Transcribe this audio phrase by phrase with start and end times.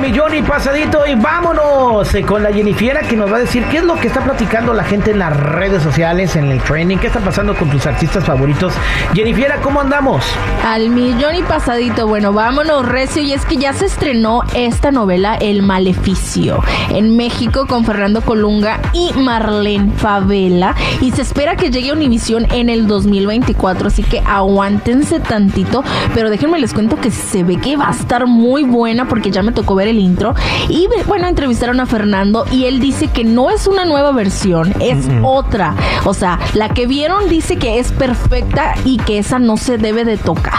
[0.00, 3.78] millón y pasadito y vámonos eh, con la Jennifiera que nos va a decir qué
[3.78, 7.08] es lo que está platicando la gente en las redes sociales, en el trending, qué
[7.08, 8.72] está pasando con tus artistas favoritos.
[9.12, 10.24] Jennifiera, ¿cómo andamos?
[10.64, 15.36] Al millón y pasadito, bueno, vámonos recio y es que ya se estrenó esta novela
[15.36, 21.90] El Maleficio en México con Fernando Colunga y Marlene Favela y se espera que llegue
[21.90, 27.44] a Univisión en el 2024, así que aguántense tantito, pero déjenme les cuento que se
[27.44, 30.34] ve que va a estar muy buena porque ya me tocó ver el intro
[30.68, 35.08] y bueno, entrevistaron a Fernando y él dice que no es una nueva versión, es
[35.22, 35.74] otra.
[36.04, 40.04] O sea, la que vieron dice que es perfecta y que esa no se debe
[40.04, 40.54] de tocar.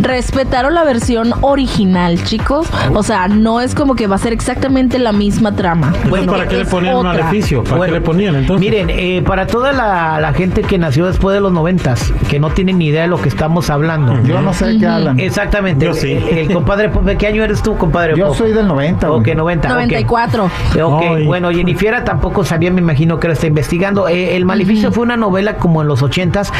[0.00, 2.66] Respetaron la versión original, chicos.
[2.94, 5.92] O sea, no es como que va a ser exactamente la misma trama.
[6.08, 7.24] Bueno, ¿para qué le ponían un otra.
[7.24, 7.62] maleficio?
[7.62, 8.60] ¿Para Bueno, qué le ponían entonces?
[8.70, 12.50] Miren, eh, para toda la, la gente que nació después de los noventas, que no
[12.50, 14.22] tienen ni idea de lo que estamos hablando.
[14.24, 15.20] Yo no sé de qué hablan.
[15.20, 15.84] Exactamente.
[15.84, 16.12] Yo sí.
[16.12, 18.36] El, el compadre ¿de qué año eres tú, compadre Yo Pop?
[18.36, 19.08] soy del 90.
[19.08, 19.20] güey.
[19.20, 19.68] Ok, 90.
[19.68, 19.74] ok.
[19.74, 20.44] 94.
[20.82, 21.26] Ok, Ay.
[21.26, 24.08] bueno, Jennifiera tampoco sabía, me imagino que lo está investigando.
[24.08, 26.52] Eh, el Maleficio fue una novela como en los ochentas,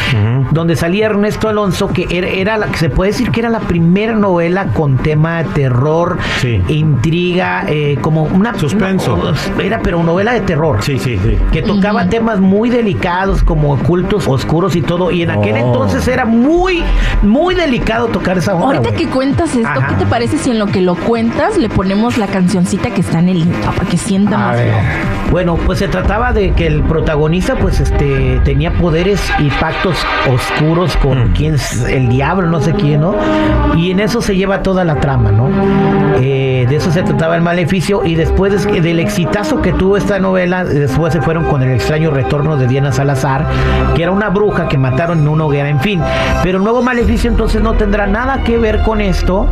[0.51, 4.15] donde salía Ernesto Alonso, que era, era la, se puede decir que era la primera
[4.15, 6.61] novela con tema de terror, Sí.
[6.69, 8.55] intriga, eh, como una...
[8.59, 9.15] Suspenso.
[9.15, 10.83] una- era, pero novela de terror.
[10.83, 11.39] Sí, sí, sí.
[11.53, 15.11] Que tocaba temas muy delicados, como ocultos, oscuros y todo.
[15.11, 15.67] Y en aquel Oh.
[15.67, 16.83] entonces era muy,
[17.23, 18.79] muy delicado tocar esa onda.
[18.79, 19.89] Ahorita que cuentas esto, Ajá.
[19.89, 23.19] ¿qué te parece si en lo que lo cuentas le ponemos la cancioncita que está
[23.19, 24.57] en el intro para que sienta más?
[25.31, 29.97] Bueno, pues se trataba de que el protagonista, pues, este, tenía poderes y pactos
[30.33, 31.33] oscuros con Mm.
[31.35, 33.15] quién es el diablo, no sé quién, ¿no?
[33.77, 35.49] Y en eso se lleva toda la trama, ¿no?
[36.19, 40.19] Eh, de eso se trataba el maleficio y después de- del exitazo que tuvo esta
[40.19, 43.47] novela, después se fueron con el extraño retorno de Diana Salazar,
[43.95, 46.01] que era una bruja que mataron en una hoguera, en fin.
[46.43, 49.47] Pero el nuevo maleficio entonces no tendrá nada que ver con esto.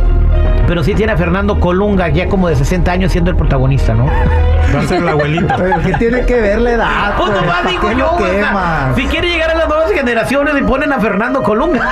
[0.71, 4.05] Pero sí tiene a Fernando Colunga, ya como de 60 años, siendo el protagonista, ¿no?
[4.05, 5.53] Va a ser el abuelito.
[5.57, 7.15] Pero ¿qué tiene que ver la edad?
[7.17, 7.29] Pues
[7.69, 8.95] digo yo, lo güey, o sea, quemas?
[8.95, 11.89] Si quiere llegar a las nuevas generaciones y ponen a Fernando Colunga.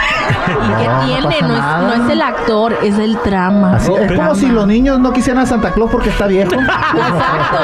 [0.48, 0.52] ¿Y
[0.88, 1.54] No, qué no tiene?
[1.58, 3.76] pasa No, es, no es el actor, es el trama.
[3.76, 6.52] Así, es como si los niños no quisieran a Santa Claus porque está viejo.
[6.54, 7.60] Exacto.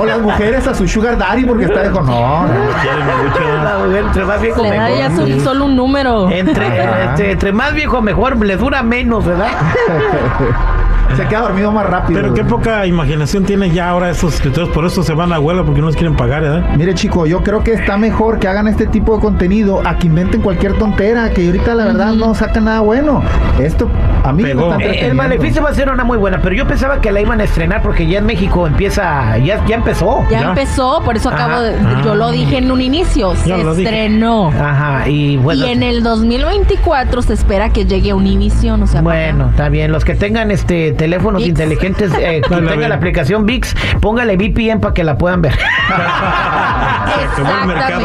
[0.00, 2.00] O las mujeres a su sugar daddy porque está viejo.
[2.02, 2.48] No, no.
[2.82, 3.40] Quieren mucho.
[3.64, 5.28] La mujer, entre más viejo Le ya mejor.
[5.28, 6.30] su- solo un número.
[6.30, 6.66] Entre,
[7.04, 9.48] entre, entre más viejo mejor, le dura menos, ¿verdad?
[11.16, 12.20] Se queda dormido más rápido.
[12.20, 12.52] Pero qué güey.
[12.54, 14.68] poca imaginación tienen ya ahora esos escritores.
[14.70, 16.64] Por eso se van a huelga porque no les quieren pagar, ¿eh?
[16.76, 20.06] Mire, chico, yo creo que está mejor que hagan este tipo de contenido a que
[20.08, 23.22] inventen cualquier tontera, que ahorita la verdad no sacan nada bueno.
[23.60, 23.88] Esto
[24.24, 24.74] a mí Pegó.
[24.76, 27.20] me está El maleficio va a ser una muy buena, pero yo pensaba que la
[27.20, 30.24] iban a estrenar porque ya en México empieza, ya, ya empezó.
[30.30, 30.48] Ya, Ya.
[30.50, 31.62] empezó, por eso acabo Ajá.
[31.62, 31.74] de.
[31.78, 32.02] Ah.
[32.04, 33.34] Yo lo dije en un inicio.
[33.36, 33.82] Se dije.
[33.82, 34.48] estrenó.
[34.48, 35.66] Ajá, y bueno.
[35.66, 39.92] y en el 2024 se espera que llegue a Univision, o sea, Bueno, está bien.
[39.92, 41.48] Los que tengan este teléfonos VIX.
[41.48, 45.58] inteligentes, eh, que tengan la aplicación VIX, póngale VPN para que la puedan ver.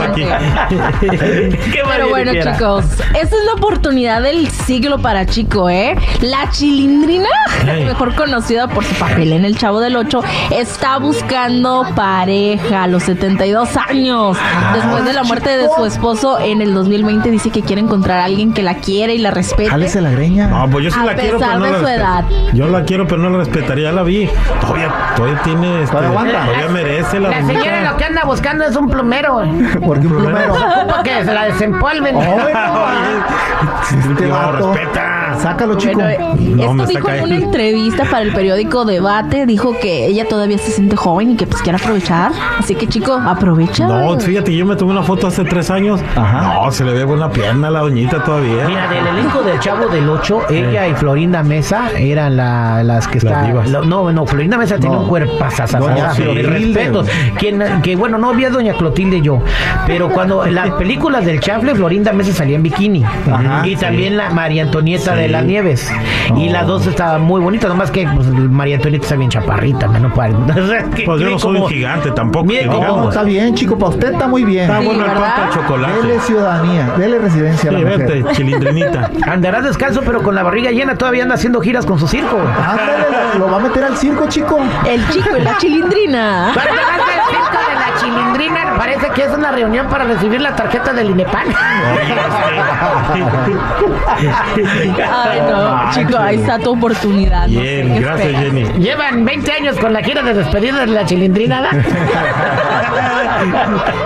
[0.02, 0.24] Aquí.
[1.02, 5.96] Qué Pero bueno, chicos, esta es la oportunidad del siglo para Chico, ¿eh?
[6.22, 7.30] La chilindrina,
[7.66, 10.22] mejor conocida por su papel en El Chavo del Ocho,
[10.52, 14.38] está buscando pareja a los 72 años.
[14.74, 18.26] Después de la muerte de su esposo en el 2020, dice que quiere encontrar a
[18.26, 19.70] alguien que la quiere y la respete.
[19.70, 20.48] Jálese la greña.
[20.48, 22.26] No, pues yo sí A la quiero, pesar pero no de la su edad.
[22.54, 23.92] Yo la quiero, pero no la respetaría.
[23.92, 24.30] La vi.
[24.60, 25.84] Todavía, todavía tiene.
[25.84, 26.46] Este, Todavía aguanta.
[26.46, 27.60] todavía merece la, La bonita.
[27.62, 29.42] señora lo que anda buscando es un plumero.
[29.86, 30.54] Porque un plumero.
[30.54, 32.16] Ocupa que se la desempolven.
[32.16, 32.22] No,
[33.92, 34.74] Este vato.
[34.74, 35.36] respeta.
[35.40, 35.96] Sácalo, chico.
[35.96, 40.06] Bueno, eh, No, esto me dijo en una entrevista para el periódico Debate, dijo que
[40.06, 42.32] ella todavía se siente joven y que pues quiere aprovechar.
[42.60, 43.88] Así que chico, aprovecha.
[43.88, 46.02] No, fíjate, yo me tomé una foto hace tres años.
[46.16, 46.62] Ajá.
[46.66, 48.66] No, se le ve buena pierna a la doñita todavía.
[48.68, 53.18] Mira, del elenco del Chavo del 8, ella y Florinda Mesa eran la- las que
[53.20, 53.54] estaban.
[53.90, 55.02] no, no, Florinda Mesa No.
[55.02, 55.34] un cuerpo
[55.80, 56.44] Doña Clotilde.
[56.44, 57.08] respetos.
[57.38, 59.40] Quien, que bueno, no había Doña Clotilde yo,
[59.88, 63.04] pero cuando en las películas del Chafle, Florinda Mesa salía en bikini.
[63.04, 63.76] Ajá, y sí.
[63.78, 65.92] también la María Antonieta de las Nieves.
[66.38, 66.52] Y Oh.
[66.52, 70.34] las dos estaban muy bonitas, nomás que pues, María Antonieta está bien chaparrita, no para.
[70.38, 72.46] o sea, que- Pues yo no soy como- un gigante tampoco.
[72.46, 73.78] Mire No, está bien, chico.
[73.78, 74.64] Para usted está muy bien.
[74.66, 75.36] Está Sí, bueno el ¿verdad?
[75.36, 76.02] pan de chocolate.
[76.08, 77.98] Dele ciudadanía, dele residencia a la mujer.
[78.00, 79.12] vete, chilindrinita.
[79.28, 82.38] Andará descalzo, pero con la barriga llena todavía anda haciendo giras con su circo.
[82.40, 82.94] Ándale,
[83.38, 84.60] lo- lo va a meter al circo, chico.
[84.88, 86.54] El chico y la chilindrina.
[88.02, 88.74] chilindrina?
[88.78, 91.46] Parece que es una reunión para recibir la tarjeta del INEPAN.
[94.18, 97.48] Ay, no, chico, ahí está tu oportunidad.
[97.48, 98.44] no sé Bien, gracias, esperas.
[98.54, 98.64] Jenny.
[98.84, 101.82] Llevan 20 años con la gira de despedida de la chilindrina, ¿verdad?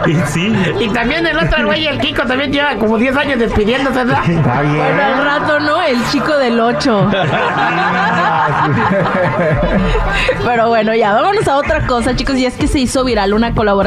[0.06, 0.54] Y sí.
[0.80, 4.30] Y también el otro güey, el Kiko, también lleva como 10 años despidiéndose, ¿verdad?
[4.30, 4.76] Está bien.
[4.76, 7.12] Bueno, al rato no, el chico del 8.
[10.46, 12.38] Pero bueno, ya vámonos a otra cosa, chicos.
[12.38, 13.85] Y es que se hizo viral una colaboración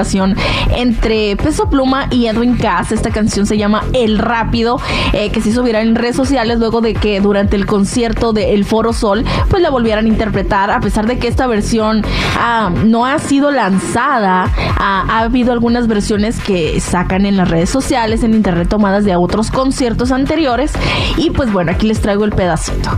[0.77, 2.93] entre Peso Pluma y Edwin Cass.
[2.93, 4.81] Esta canción se llama El Rápido,
[5.13, 8.55] eh, que se hizo viral en redes sociales luego de que durante el concierto de
[8.55, 10.71] El Foro Sol, pues la volvieran a interpretar.
[10.71, 12.05] A pesar de que esta versión
[12.39, 14.49] ah, no ha sido lanzada,
[14.79, 19.17] ah, ha habido algunas versiones que sacan en las redes sociales, en internet, tomadas de
[19.17, 20.73] otros conciertos anteriores.
[21.17, 22.91] Y pues bueno, aquí les traigo el pedacito.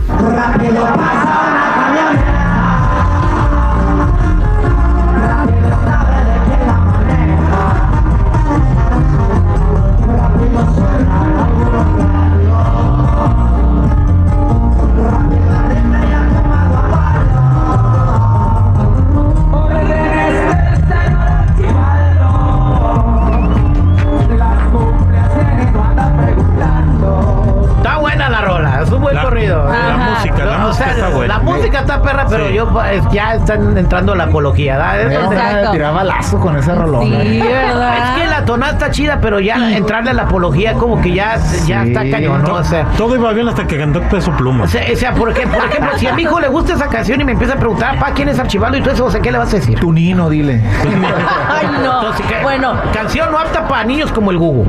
[30.85, 32.53] Música, la La música está perra, pero Sí.
[32.55, 34.77] yo pues, ya están entrando a la apología.
[34.77, 35.01] ¿verdad?
[35.01, 35.71] Es Me donde- van a Exacto.
[35.71, 37.03] tirar balazo con ese rolón.
[37.05, 37.43] Sí, ¿eh?
[37.67, 37.97] ¿verdad?
[37.97, 41.37] Es que la tonada está chida, pero ya entrarle a la apología como que ya,
[41.65, 41.89] ya Sí.
[41.91, 42.53] está cañón, ¿no?
[42.55, 44.63] O sea, Todo iba bien hasta que cantó Peso Pluma.
[44.65, 47.21] o sea, o sea, porque, por ejemplo, si a mi hijo le gusta esa canción
[47.21, 48.77] y me empieza a preguntar, pa, ¿quién es Archivalo?
[48.77, 49.79] Y todo eso, o sea, ¿qué le vas a decir?
[49.79, 50.61] Tu nino, dile.
[51.49, 52.01] Ay, no.
[52.01, 52.35] Entonces, ¿qué?
[52.43, 54.65] Bueno, Canción no apta para niños como el Gugu.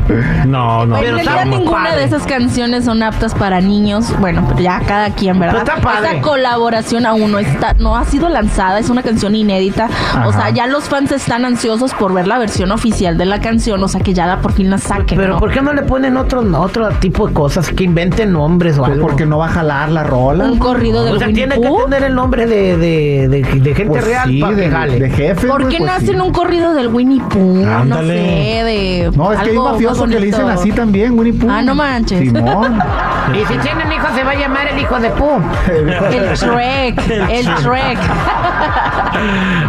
[0.46, 0.96] No, no.
[0.96, 1.96] en Pero realidad está ninguna padre.
[1.98, 4.12] de esas canciones son aptas para niños.
[4.20, 5.62] Bueno, pero ya cada quien, ¿verdad?
[5.64, 6.08] Pero está padre.
[6.42, 9.88] Colaboración aún no está, no ha sido lanzada, es una canción inédita.
[10.26, 13.80] O sea, ya los fans están ansiosos por ver la versión oficial de la canción,
[13.82, 15.16] o sea que ya la por fin la saquen.
[15.18, 15.38] Pero ¿no?
[15.38, 18.92] ¿por qué no le ponen otro, otro tipo de cosas que inventen nombres o Pues
[18.94, 19.06] algo?
[19.06, 20.44] porque no va a jalar la rola.
[20.46, 23.74] un corrido del o sea, Winnie tiene que tener el nombre de, de, de, de
[23.76, 24.98] gente Pues real sí, para de, que jale.
[24.98, 25.46] de jefe.
[25.46, 26.20] ¿Por qué no pues hacen sí.
[26.20, 27.64] un corrido del Winnie Pooh?
[27.64, 28.14] No Ándale.
[28.14, 29.10] sé, de.
[29.14, 31.48] No, es que hay algo un mafioso más que le dicen así también, Winnie Pooh.
[31.50, 32.18] Ah, no manches.
[32.18, 32.80] Simón.
[33.32, 35.40] Y si tienen hijo, se va a llamar el hijo de Pooh.
[36.12, 37.98] El Shrek, el Shrek.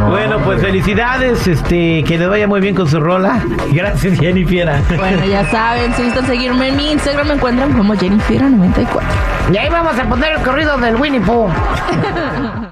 [0.10, 3.42] Bueno, pues felicidades, este, que les vaya muy bien con su rola.
[3.72, 4.70] Gracias, Jennifer.
[4.98, 9.02] Bueno, ya saben, si gustan seguirme en mi Instagram, me encuentran como Jennifer94.
[9.54, 11.50] Y ahí vamos a poner el corrido del Winnie Pooh.